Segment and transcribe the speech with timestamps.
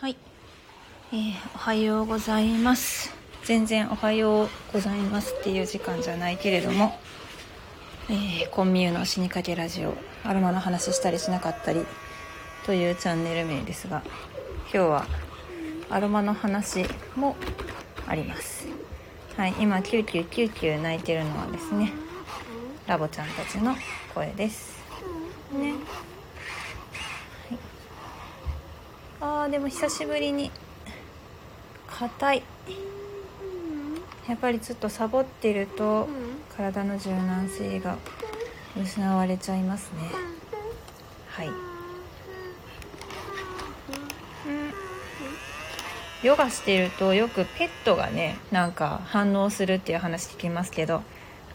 [0.00, 0.16] はい、
[1.12, 3.12] えー、おはようございます。
[3.42, 6.96] 全然おはようございますっていう時間じゃないけれども、
[8.08, 11.84] えー、コンミューの死にかけラジオアロマの話したりしなかったり
[12.64, 14.04] というチャンネル名ですが
[14.72, 15.06] 今日は
[15.90, 16.84] アロマの話
[17.16, 17.34] も
[18.06, 18.68] あります。
[19.36, 21.92] はい今キューキューキューキュー鳴いてるのはですね
[22.86, 23.74] ラボちゃんたちの
[24.14, 24.78] 声です。
[25.52, 25.74] ね。
[29.20, 30.50] あーでも久しぶりに。
[31.86, 32.42] 硬い。
[34.28, 36.08] やっぱりちょっとサボってると
[36.56, 37.96] 体の柔軟性が
[38.80, 40.10] 失われちゃいますね。
[41.28, 41.50] はい。
[46.22, 51.02] ヨガしてるとよくペットがねなんか反応するっていう話聞きますけど。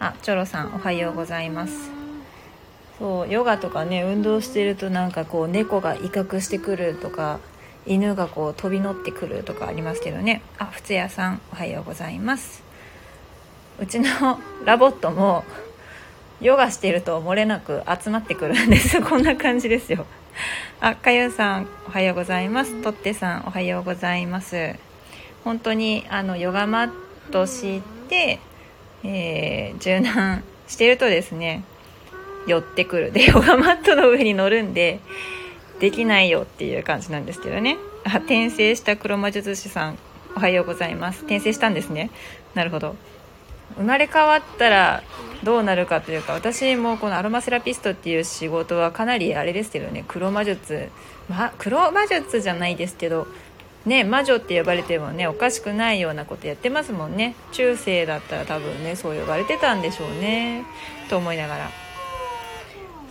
[0.00, 1.90] あチョロさんおはようございます。
[2.98, 7.38] そうヨガとかね運動してるとなんかこう猫が威嚇してくるとか
[7.86, 10.42] 犬がこう飛び乗ってくるとかありますけどね。
[10.58, 12.62] あ普通屋さんおはようございます。
[13.78, 15.44] うちのラボットも
[16.40, 19.00] ヨガしてると漏れなく集まってくるんです。
[19.04, 20.06] こんな感じですよ。
[20.80, 22.80] あかゆさんおはようございます。
[22.82, 24.74] とってさんおはようございます。
[25.44, 26.90] 本当にあのヨガマッ
[27.30, 28.38] トして、
[29.02, 31.64] えー、柔軟してるとですね
[32.46, 33.12] 寄ってくる。
[33.12, 35.00] でヨガマットの上に乗るんで
[35.84, 37.76] できないよっていう感じなんですけどね。
[38.04, 39.98] あ転生した黒魔術師さん
[40.34, 41.24] おはようございます。
[41.24, 42.10] 転生したんですね。
[42.54, 42.96] なるほど。
[43.76, 45.02] 生まれ変わったら
[45.42, 50.06] どうなるかというか私もこのアロマセラピストっていう仕事はかなりあれですけどね。
[50.08, 50.88] 黒魔術。
[51.28, 53.26] ま黒魔術じゃないですけど
[53.84, 57.34] ね魔女って呼ばれてもねおかしくないようなことやってますもんね。
[57.52, 60.64] 中世だったら多分ねそう呼ばれてたんでしょうね。
[61.10, 61.70] と思いながら。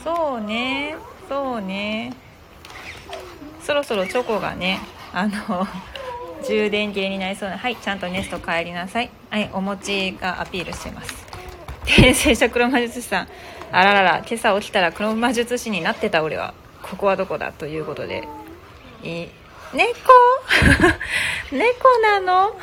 [0.03, 0.95] そうね
[1.29, 2.32] そうね。
[3.65, 4.79] そろそろチョコがね
[5.13, 5.67] あの
[6.45, 9.09] 充電切れになりそうなはいちゃんとネスト帰りなさい。
[9.29, 11.25] はいお餅がアピールしてます。
[11.85, 13.27] 転生した黒魔術師さん。
[13.71, 16.53] あららら今朝起きたら黒魔術師になってた俺は。
[16.81, 18.27] ここはどこだということで。
[19.03, 19.27] い
[19.73, 19.95] 猫？
[21.51, 22.55] 猫なの？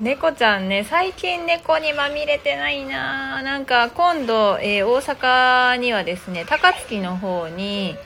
[0.00, 3.42] 猫ちゃんね最近猫にまみれてないな。
[3.42, 7.96] なんか今度、えー、大阪にはですね高槻の方に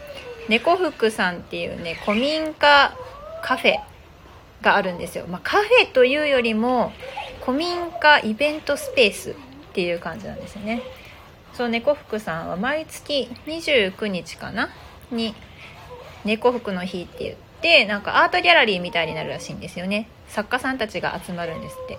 [0.48, 2.96] 猫福さんっていうね古民家
[3.42, 3.76] カフェ
[4.62, 6.92] があるんですよ、まあ、カフェというよりも
[7.44, 9.34] 古民家イベントスペースっ
[9.74, 10.82] ていう感じなんですよね。
[11.52, 14.70] そう猫福さんは毎月29日かな？
[15.10, 15.34] に
[16.24, 20.08] 猫福の日って言ってなんかアートギャラリーみたいになるらしいんですよね。
[20.28, 21.98] 作家さんたちが集まるんですって。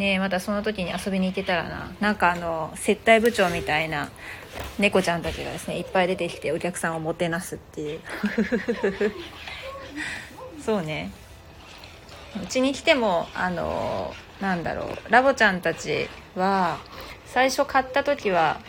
[0.00, 1.92] ねまたその時に遊びに行けたらな。
[2.00, 4.10] なんかあの接待部長みたいな
[4.78, 8.00] 猫ちゃんたちがですねいっぱい出てきてお客さんをもてなすっていう。
[10.64, 11.12] そうね。
[12.42, 16.78] うちに来てもあのなんだろうラボちゃんたちは
[17.26, 18.60] 最初買った時は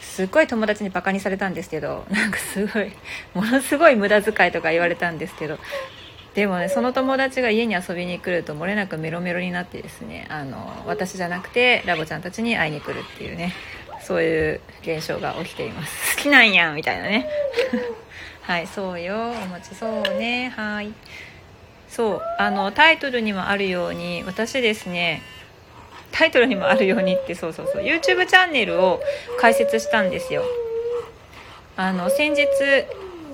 [0.00, 2.92] すっごい友達にバカにされたんですけどなんかすごい
[3.34, 5.58] ものすごい無駄遣いとか言われたんですけど
[6.38, 13.52] でもねその友達が家に遊びに来ると漏れなくメロメロになってですねあの私じゃなくてラボちゃんたちに会いに来るっていうね
[14.04, 16.16] そういう現象が起きています。
[16.16, 17.28] 好きなんやんみたいなね。
[18.42, 20.52] はいそうよお餅そうね。
[20.54, 20.92] はい。
[21.88, 25.22] そうあのタイトルにもあるように私ですね
[26.12, 29.00] タイトルにもあるようにってそうそうそう YouTube チャンネルを
[29.40, 30.44] 開設したんですよ。
[31.76, 32.46] あの先日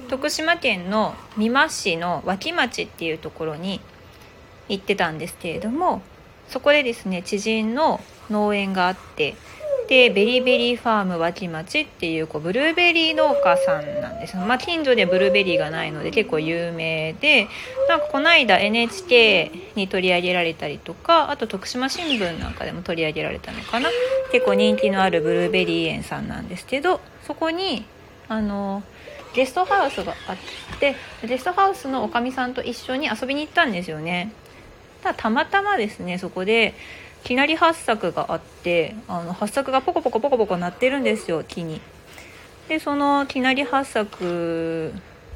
[0.08, 3.80] 徳島県の美馬市の脇町っていうところに
[4.68, 6.02] 行ってたんですけれども
[6.48, 8.00] そこでですね知人の
[8.30, 9.34] 農園があって
[9.88, 14.36] でベリーベリーファーム脇町っていうこうブルーベリー農家さんなんです。
[14.36, 17.48] まあ、近所でブルーベリーがないので結構有名で
[17.88, 23.90] なんかこの間 NHK に取り上げられたりとかあと徳島新聞なんかでも取り上げられたのかな。
[24.32, 27.84] 結構人気のあるブルーベリー園さんなんですけどそこに
[28.28, 28.82] あの
[29.34, 30.36] ゲストハウスがあっ
[30.78, 30.94] て
[31.26, 34.32] ゲストハウスのおかみさんと一緒に遊びに行ったんですよね。
[35.02, 36.74] ただたまたまですねそこで
[37.24, 41.80] きなり発作があってあの発作がポコポコポコポコ鳴ってるんですよ木に。
[42.68, 44.94] でそのきなり発作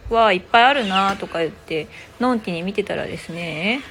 [0.08, 1.88] はいっぱいあるなとか言って
[2.20, 3.82] のんきに見てたらですね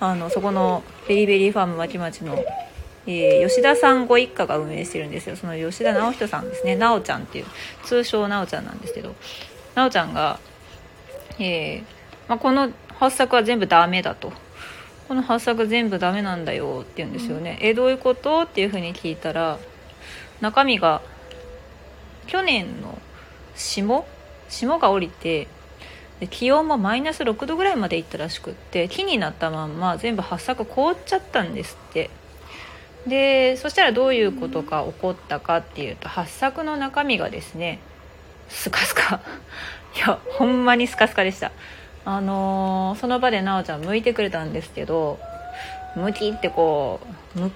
[0.00, 2.42] あのそこのベリベリーファーム町町の、
[3.10, 5.36] えー、吉田さんご一家が運営してるんですよ。
[5.36, 6.76] その吉田直人さんですね。
[6.76, 7.46] 直ちゃんっていう
[7.84, 9.14] 通称直ちゃんなんですけど。
[9.74, 10.38] 直ちゃんが、
[11.38, 11.82] えー
[12.28, 14.32] まあ、この発作は全部ダメだと。
[15.08, 19.58] この発作全部ダメなんだよって言うんですよね、うん、えどういうことっていうふうに聞いたら
[20.42, 21.00] 中身が
[22.26, 22.98] 去年の
[23.56, 24.06] 霜？
[24.50, 25.48] 霜が降りて
[26.20, 32.10] で気温もマイナス6度ぐらいまでいったらしくって木になったまんま全部発作凍っちゃったんですって
[33.08, 37.80] でそしたらどういうことが起こったかっていうと発作の中身がですね
[38.48, 39.20] スカスカ。
[39.96, 41.50] いやほんまにスカスカでした。
[42.04, 45.18] あのー、その場で奈緒ちゃん剥いてくれたんですけど
[45.94, 47.00] むきってこ
[47.36, 47.52] うむ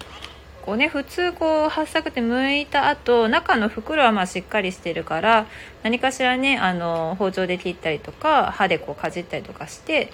[0.62, 5.46] こうね普通こう発作って剥いた後中の袋はまあしっかりしてるから
[5.82, 10.12] 何かしらねあの包丁で切ったりとか歯でこうかじったりとかして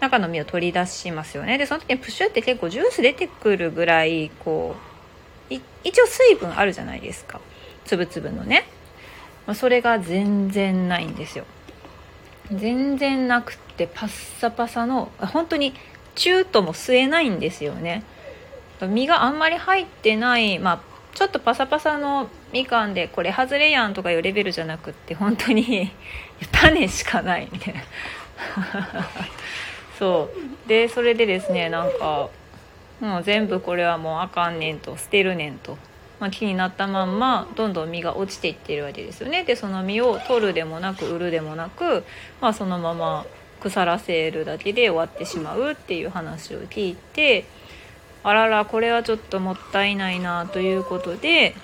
[0.00, 1.58] 中の実を取り出しますよね。
[1.58, 4.74] でその時にプシュって結構ジュース出てくるぐらいこ
[5.50, 5.54] う
[5.84, 7.40] 一応水分あるじゃないですか。
[7.84, 8.66] 粒々のね。
[9.46, 11.44] まそれが全然ないんですよ。
[12.52, 15.74] 全然なくってパッサパサの本当に
[16.14, 18.04] チューとも吸えないんですよね。
[18.80, 20.80] 実があんまり入ってないまあ
[21.14, 25.92] ちょっとパサパサのみかんでこれ外れやんとかいうレベルじゃなくって本当に
[26.52, 27.80] 種しかないみたいな。
[30.00, 30.30] そ
[30.64, 30.68] う。
[30.68, 32.30] でそれでですねなんか
[33.00, 35.78] もう全部これはもうあかんねんと捨てるねんと。
[36.18, 39.44] まあ、木になったまんまどんどん実が落ちていってるわけですよね。
[39.44, 42.04] でその実を取るでもなく売るでもなく、
[42.40, 43.24] まあ、そのまま
[43.60, 47.46] 腐らせるだけで終わってしまうっていう話を聞いて
[48.22, 51.54] あららこれはちょっともったいないなということで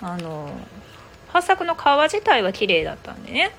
[0.00, 0.50] あの
[1.28, 1.78] 発作の皮
[2.10, 3.50] 自体は綺麗だったんでね。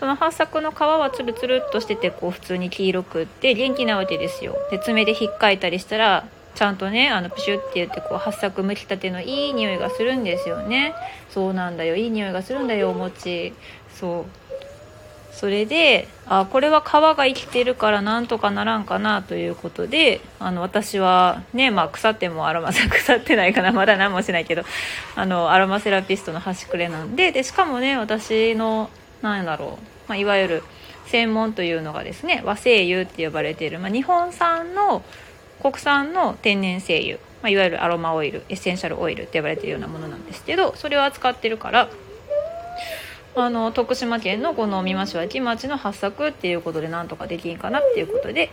[0.00, 4.56] その発作の皮はツルツルっとしててこう普通に黄色くって元気なわけですよ。
[4.70, 10.94] で爪で引っかいたりしたらちゃんとねあのプシュって言ってこう発作むきたてのいい匂いがするんですよね。
[11.28, 11.96] そうなんだよ。
[11.96, 13.52] いい匂いがするんだよお餅。
[13.94, 14.24] そう。
[15.34, 23.72] それであこれは皮が生きてるからなんとかならんかなということであの私はね、まあ、腐ってもアロマさ腐ってないかな。
[23.72, 24.62] まだ何もしないけど
[25.14, 28.88] あのアロマセラピストの端くれなんででしかもね私の
[29.22, 30.62] 何だろう、まあ、いわゆる
[31.06, 35.02] 専門というのがですね和精油って呼ばれている、まあ、日本産の
[35.60, 41.88] 国産の天然精油、まあ、いわゆるアロマオイルエッセンシャルオイルって呼ばれているようなものなんですけどそれを扱ってるから
[43.36, 48.50] あの徳島県のこの美馬市脇町の発作っていうことでなんとかできんかなっていうことで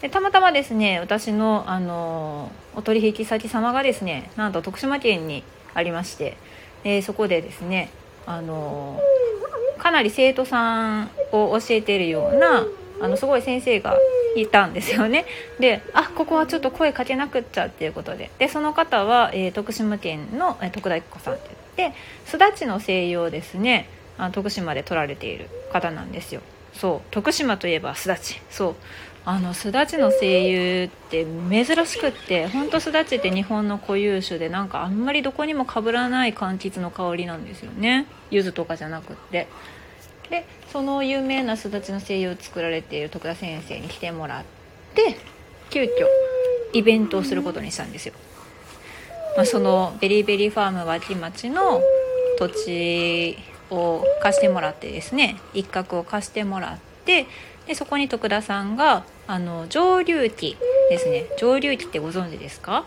[0.00, 5.44] でたまたまですね私のあのお取引先様がですねなんと徳島県に
[5.74, 6.36] ありまして、
[6.84, 7.90] え、そこでですね
[8.26, 9.00] あの
[9.78, 12.66] かなり生徒さんを教えているような
[13.00, 13.96] あのすごい先生が
[14.36, 15.26] いたんですよね。
[15.58, 18.30] であここはちょっと声かけなくっちゃっていうことで。
[18.38, 23.88] でその方は、えー、徳島県の、えー、徳田一子さんって言ってすだちの西洋ですね。
[24.16, 26.40] あ徳島で取られている方なんですよ。
[26.72, 27.08] そう。
[27.10, 28.40] 徳島といえばすだち。
[28.50, 28.74] そう。
[29.26, 31.26] あのすだちの精油って
[31.64, 38.06] 珍しくってほんとすだちって日本の固有種でなんかあんまりどこにもかぶらない柑橘の香りなんですよね。
[38.30, 39.46] 柚子とかじゃなくって。
[40.30, 44.44] でその有名なすだちの精油を作られている徳田先生に来てもらっ
[44.94, 45.16] て
[45.70, 45.88] 急遽
[46.72, 48.14] イベントをすることにしたんですよ、
[49.36, 51.80] まあ、そのベリーベリーファーム脇町の
[52.38, 53.38] 土地
[53.70, 57.26] を貸してもらってですね一角を貸してもらって
[57.66, 60.56] でそこに徳田さんがあの蒸留機
[60.90, 61.26] ですね。
[61.38, 62.84] 蒸留機ってご存知ですか？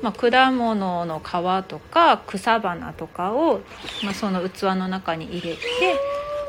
[0.00, 3.62] まあ、果物の皮とか草花とかを、
[4.04, 5.60] まあ、その器の中に入れて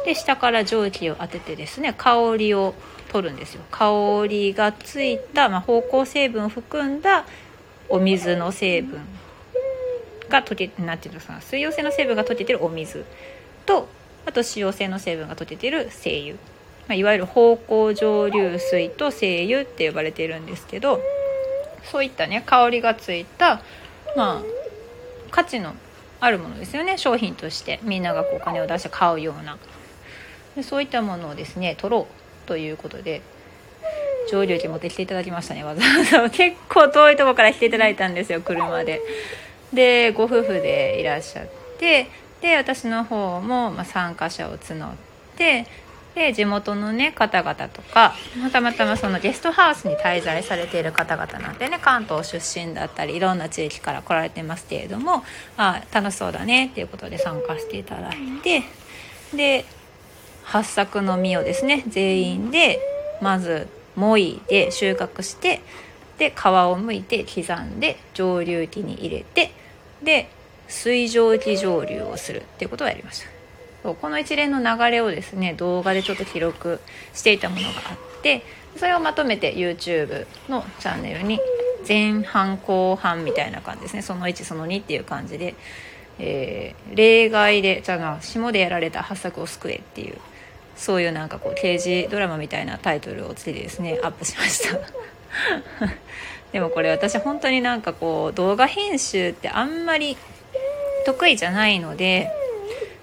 [0.05, 2.75] で下から蒸気を当ててですね香りを
[3.11, 3.63] 取るんですよ。
[3.71, 7.25] 香りがついた、まあ、芳香成分を含んだ
[7.89, 9.01] お水の成分
[10.29, 13.03] が溶けなんていうのかな水溶性の成分が溶けてるお水
[13.65, 13.87] と
[14.27, 16.35] あと脂溶性の成分が溶けてる精油、
[16.89, 20.99] まあ、いわゆる芳香蒸留水と精油って呼ばれているんですけど
[21.89, 23.61] そういったね香りがついた
[24.17, 24.43] まあ
[25.31, 25.73] 価値の
[26.19, 26.97] あるものですよね。
[26.97, 27.79] 商品として。
[27.83, 29.57] みんながこうお金を出して買うような。
[30.55, 33.21] でそういったものをですね取ろうということで
[34.29, 36.29] 蒸留機持ってきていただきましたねわざわざ。
[36.35, 39.01] 結構遠いとこから来ていただいたんですよ車で。
[39.71, 41.45] でご夫婦でいらっしゃっ
[41.77, 42.07] て
[42.41, 44.91] で私の方も、ま参加者を募っ
[45.37, 45.67] て
[46.15, 48.13] で地元のね方々とか
[48.51, 55.23] たまたまそのゲストハウスに滞在されている方々なんでね関東出身だったりいろんな地域から来られてますけれども
[55.57, 58.63] あ楽しそうだねっていうことで参加していただいて
[59.35, 59.65] で
[60.43, 62.79] 八作の実をですね全員で
[63.21, 65.61] まずもいで収穫して
[66.17, 69.51] で皮をむいて刻んで蒸留機に入れて
[70.03, 70.29] で
[70.67, 73.38] 水蒸気蒸留をするっていうことをやりました。
[73.83, 76.79] そうこの一連の流れをですね動画でちょっと記録
[77.13, 78.43] していたものがあって
[78.77, 81.39] それをまとめて YouTube のチャンネルに
[81.87, 85.55] 前半後半みたいな感じですねその1その2っていう感じで、
[86.19, 90.17] えー、例外でじゃあ下でやられた発作を救えっていう
[90.75, 94.79] そういうなんかこう刑事ドラマみたいなタイトルをつけてですねアップしました。
[96.53, 100.17] でもこれ私本当になんかこう動画編集ってあんまり
[101.05, 102.31] 得意じゃないので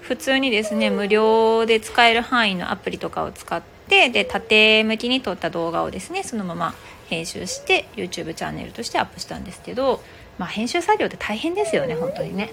[0.07, 6.73] 普通にですね無料で使える範囲のアプリとかを使ってで縦向きに撮った動画をですねそのまま
[7.09, 10.01] 編集して YouTube チャンネルとしてアップしたんですけど、
[10.37, 12.51] まあ、編集作業って大変ですよね本当にね。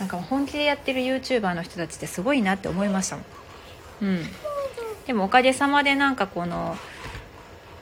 [0.00, 3.24] なんか本気でやってる YouTuber の人たちってすごいなって思いましたもん。
[4.02, 4.22] うん。
[5.06, 6.76] でもおかげさまでなんかこの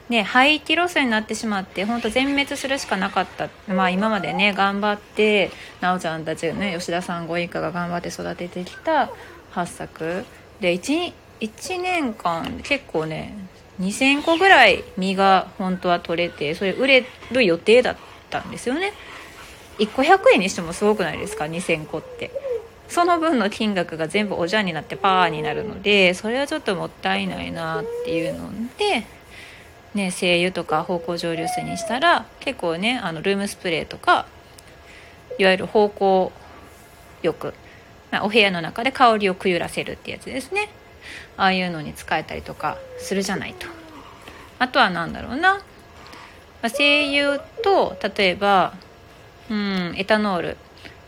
[0.09, 5.49] ね、廃棄ロスになってしまって本当全滅するしかなかった、まあ、今までね頑張って
[5.81, 9.09] 奈緒ちゃんたちね吉田さんご一家が頑張って育ててきた
[9.53, 10.25] 8作。
[10.59, 13.35] で 1, 1年間結構ね
[13.79, 17.97] 2000個ぐらい実が本当は取れてそれ売れる予定だっ
[18.29, 18.93] たんですよね。
[19.79, 22.31] 1個100円にしてもすごくないですか？2000個って。
[22.87, 29.07] その分の金額が全部おじゃんになってパーになるのでそれはちょっともったいないなっていうので
[29.95, 34.27] ね、精油とか芳香蒸留水にしたら結構ねあのルームスプレーとか
[35.39, 36.31] いわゆる芳香
[37.23, 37.53] 浴、
[38.11, 40.69] まあ、お部屋の中で香りをくゆらせるってやつですね。
[41.37, 43.67] ああいうのに使えたりとかするじゃないと。
[44.59, 45.63] あとは何だろうな、ま
[46.63, 48.73] あ、精油と例えば
[49.49, 50.57] うんエタノール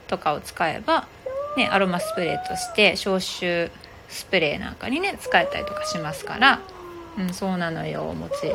[0.08, 1.08] とかを使えば、
[1.58, 3.70] ね、アロマスプレーとして消臭
[4.08, 6.62] スプレーなんかにね使えたりとかしますから、
[7.18, 8.54] うん、そうなのよお餅。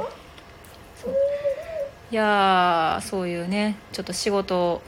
[2.10, 4.82] いやそういうねちょっと仕事を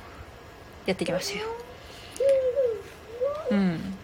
[0.87, 1.47] やってきましたよ。
[3.50, 3.94] うん。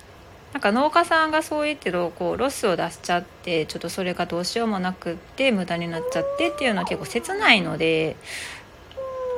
[0.53, 8.17] なんか農家さんがそう言ってるこうロスを出しちゃってちょっとそれがどうしようもなくって無駄になっちゃってっていうのは結構切ないので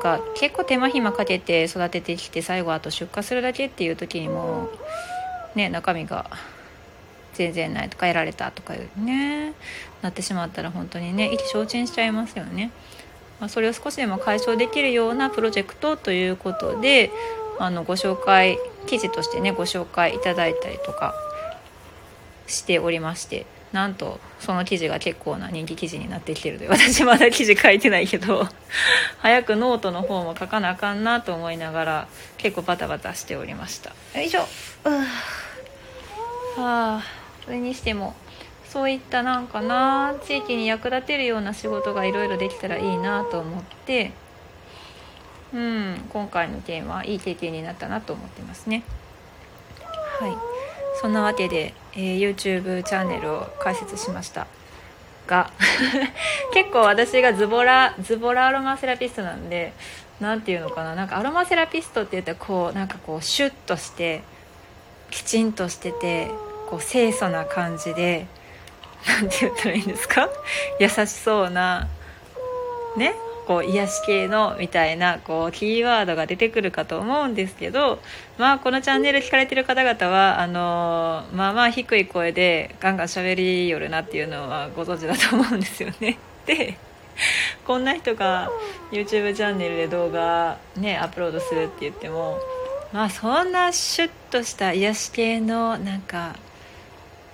[0.03, 4.71] が結構手間暇かけて育ててきて最後あと出荷するだけっていう時にも
[5.55, 6.31] ね中身が
[7.35, 9.53] 全然ないとかやられたとかいうね
[10.03, 12.71] なってしまったら本当にね意気消沈しちゃいますよね。
[13.41, 17.11] まあ、それを少しでも解消できるようなプロジェクトということで
[17.59, 21.13] あのご紹介記事としてねご紹介いただいたりとか
[22.47, 28.47] しておりましてなんとその記事が結構な人気記事になってきてるで私まだ記事書いてないけど
[29.19, 33.91] 早くノートの方も書かなあかんなと思いながら結構バタバタしておりました。
[34.15, 34.47] よいしょ。
[34.85, 34.91] う
[36.61, 38.15] はあそれにしても
[38.65, 44.13] そういったなんかな地域に役立てるような仕事がいろいろできたらいいなと思って
[45.53, 48.83] うん今回のテーマはいい経験になったなと思ってますね。
[50.19, 50.63] はい。
[51.01, 54.47] そんなわけで、えー、YouTube チャンネルを開設しました
[55.27, 55.51] が
[56.53, 59.73] 結構私がズボラズボラアロマセラピストなんで
[60.21, 64.23] 何て言うのかななんかアロマセラピストって言ったらこうなんかこうシュッとして
[65.11, 66.31] きちんとしてて
[66.73, 68.27] こう清楚な感じで
[69.07, 70.31] 何て言ったらいいんですか？
[70.81, 71.87] 優しそうな
[72.97, 73.15] ね
[73.47, 77.99] こう癒し系のみたいなこうキーワードが出てくるかと思うんですけど
[78.39, 86.17] まあこのチャンネル聞かれてる方々はあのまあまあ低い声でガンガン喋りよるなっていうのはご存知だと思うんですよね。
[86.47, 86.79] で
[87.67, 88.51] こんな人が
[88.91, 92.39] YouTube チャンネルで動画ねアップロードするって言っても
[92.95, 96.37] まあそんなシュッとした癒し系のなんか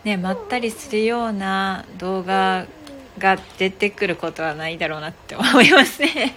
[0.05, 2.67] ね、まったりするような動画
[3.19, 6.35] が出てくることはないだろうなって思いますね。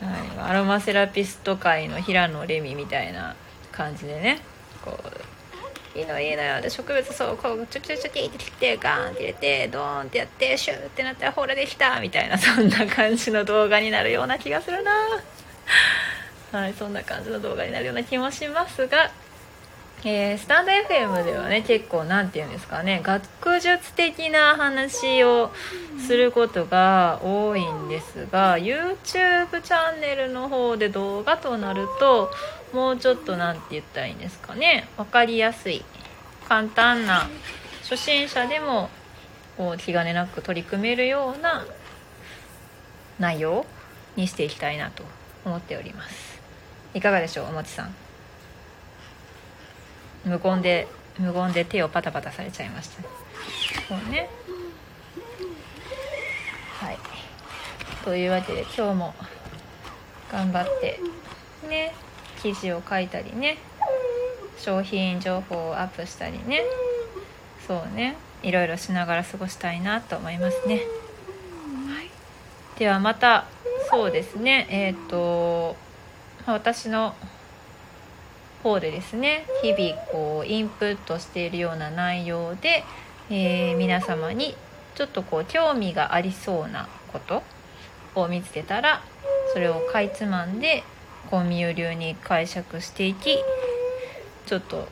[0.00, 3.36] はい、アロマセラピスト界の平野レミみたいな
[3.72, 4.40] 感じでね
[4.84, 14.92] こういいのいいのよで植物そうこうチョキチョキチョキって切ってガーンって入れてドーンってやってシューってなったらほらできたみたいなそんな感じの動画になるような気がするな
[16.52, 19.10] はいそんな感じの動画になるような気もしますが
[20.06, 25.50] えー、スタンド FM ではね結構何て言うんですかね学術的な話を
[26.06, 32.30] することが多いんですが YouTube チャンネルの方で動画となると
[32.74, 35.82] もうちょっと何て言ったらいいんですかね分かりやすい
[36.48, 37.30] 簡単な
[37.82, 38.90] 初心者でも
[39.56, 41.64] こう気兼ねなく取り組めるような
[43.18, 43.64] 内容
[44.16, 45.02] にしていきたいなと
[45.46, 46.40] 思っております。
[46.94, 48.03] いかがでしょうおもちさん。
[50.24, 50.88] 無言で
[51.18, 53.02] 無言で手をパタパタされちゃいました。
[53.88, 54.28] そうね。
[56.80, 56.98] はい。
[58.04, 59.14] というわけで今日も
[60.30, 61.00] 頑張って
[61.68, 61.94] ね
[62.42, 63.58] 記事を書いたりね
[64.58, 66.62] 商品情報をアップしたりね。
[67.66, 68.16] そうね。
[68.44, 72.10] いろいろしながら過ごしたいなと思いますね、はい、
[72.78, 73.46] ではまた
[73.90, 74.66] そうですね。
[74.70, 75.76] えっ、ー、と
[76.46, 77.14] 私の
[78.64, 82.82] 方でですね日々こうインプットしているような内容で
[83.30, 84.54] えー、皆様に
[84.94, 87.42] ちょっとこう興味がありそうなこと
[88.14, 89.02] を見つけたら
[89.52, 90.84] それをかいつまんで
[91.30, 93.38] コンミュ流に解釈していき
[94.46, 94.88] ちょっと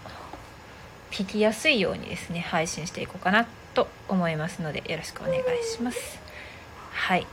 [1.11, 6.19] 聞きやすいようにですね配信していこうかなと思いますのでよろしくお願いします。
[6.91, 7.27] はい。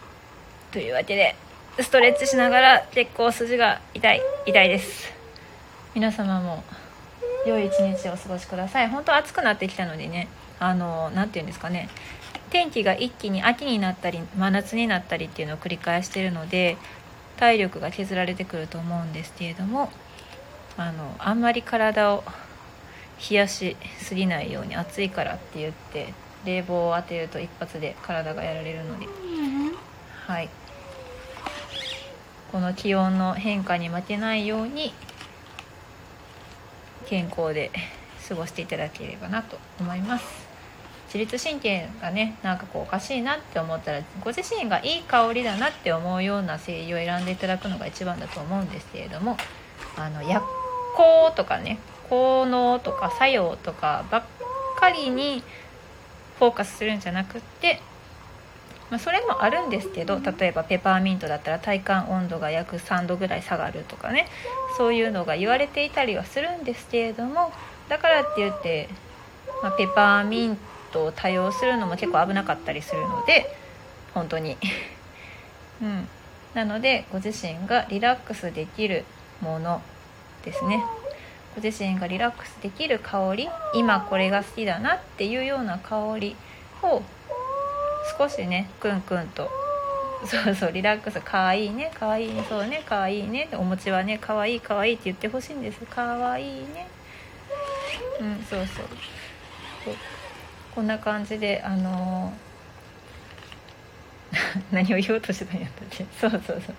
[0.71, 1.35] というわけで
[1.79, 5.18] ストレッチしながら結構筋が痛い痛いです。
[5.95, 6.63] 皆様も
[7.45, 8.89] 良い一日をお過ごしください。
[8.89, 10.27] 本当暑くなってきたのでね
[10.59, 11.89] あの何て言うんですかね
[12.49, 16.77] 天気が一気に秋になったり真夏になったりっていうのを繰り返してるので
[17.37, 19.91] 体力が削られてくると思うんですけれども
[20.77, 22.23] あのあんまり体を
[23.29, 26.13] 冷やしすぎないように暑いからって言って
[26.45, 29.07] 冷房を当てると一発で体がやられるので、
[30.25, 30.49] はい。
[32.51, 34.93] この気温の変化に負けないように
[37.09, 37.71] 健康で
[38.27, 40.47] 過ごしていただければなと思います。
[41.07, 49.35] 自律神経がねなんかこうおかしいなって思ったらご自身がいい香りだなって思うような精油を選んでいただくのが一番だと思うんですけれども
[49.97, 50.45] あの薬
[50.95, 51.79] 効とかね
[52.11, 54.23] 効能とか作用とかばっ
[54.77, 55.41] かりに
[56.37, 57.81] フォーカスするんじゃなくって、
[58.89, 64.27] まあ、それもあるんですけど例えばペパーミントだったら体感温度が約3度ぐらい下がるとかね
[64.77, 67.51] そういうのが言われていたりはするんですけれども
[67.87, 68.89] だからって言って、
[69.61, 70.57] まあ、ペパーミン
[70.91, 73.55] トを多用するのも結構危なかったりするので
[74.13, 74.57] 本当に。
[75.81, 76.07] うん。
[76.53, 79.05] なのでご自身がリラックスできる
[79.39, 79.81] もの
[80.43, 80.83] ですね。
[81.55, 86.35] ご自身がリラックスできる香り今これが好きだなっていうような香り
[86.83, 87.01] を
[88.19, 89.49] 少しねクンクンと。
[90.25, 91.21] そうそうリラックス。
[91.21, 91.89] かわいいね。
[91.97, 92.45] かわいいね。
[92.49, 92.83] そうね。
[92.85, 93.47] かわいいね。
[93.53, 95.79] お餅はねかわいいかわいいって言ってほしいんです。
[95.85, 96.87] かわいいね。
[98.19, 98.85] うんそうそう。
[99.85, 99.95] そう。
[100.75, 102.49] こんな感じであのー
[104.71, 106.05] 何を言おうとしてたんやったっけ？
[106.19, 106.75] そうそうそう。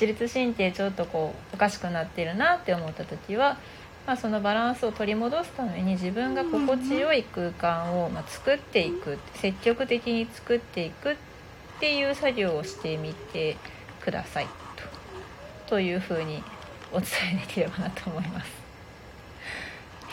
[0.00, 3.58] 自律神経ちょっとこうおかしくなってるなって思った時は
[4.06, 11.16] まあ、そのバランスを取り戻すために自分が心地よい空間をま作っていく積極的に作っていくっ
[11.80, 13.56] ていう作業をしてみて
[14.00, 14.46] ください
[15.66, 16.42] とというふうに
[16.92, 18.50] お伝えできればなと思います。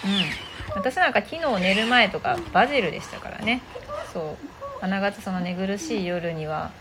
[0.04, 3.62] うん、私なんか昨日寝る前とかバジルでしたからね。
[4.12, 4.38] そう。
[4.82, 6.72] あながちその寝苦しい夜には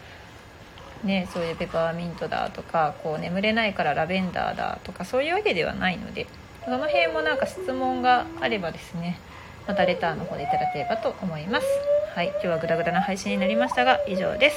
[1.04, 6.26] ねそういうペパーミントだとかこう眠れないからラベンダーだとかそういうわけではないので。
[6.64, 9.18] その辺もなんか質問があればですね
[9.66, 11.66] またレターの方でいただければと思います。
[12.14, 14.56] はい今日はグダグダな配信になりましたが以上です。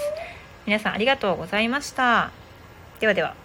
[0.66, 2.32] 皆さんありがとうございました。
[3.00, 3.45] ではでは。